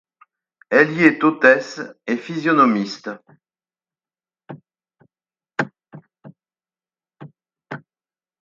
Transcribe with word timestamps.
Elle 0.71 0.93
y 0.93 1.03
est 1.03 1.23
hôtesse 1.23 1.79
et 2.07 2.17
physionomiste. 2.17 3.11